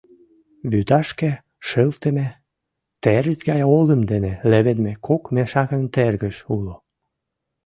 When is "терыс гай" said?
3.03-3.61